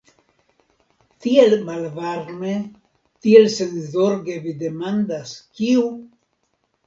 Tiel 1.25 1.51
malvarme, 1.67 2.55
tiel 3.25 3.45
senzorge 3.57 4.39
vi 4.47 4.55
demandas, 4.65 5.35
kiu? 5.59 5.85